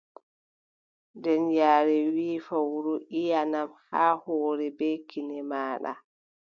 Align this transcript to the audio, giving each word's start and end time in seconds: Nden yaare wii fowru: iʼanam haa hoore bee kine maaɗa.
Nden 1.15 1.43
yaare 1.57 1.97
wii 2.15 2.37
fowru: 2.47 2.93
iʼanam 3.21 3.69
haa 3.89 4.13
hoore 4.23 4.67
bee 4.77 4.97
kine 5.09 5.37
maaɗa. 5.49 5.91